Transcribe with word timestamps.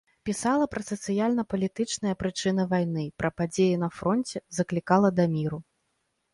Пісала 0.27 0.65
пра 0.75 0.81
сацыяльна-палітычныя 0.91 2.17
прычыны 2.23 2.67
вайны, 2.73 3.05
пра 3.21 3.29
падзеі 3.37 3.79
на 3.85 3.93
фронце, 3.99 4.37
заклікала 4.59 5.17
да 5.23 5.31
міру. 5.39 5.65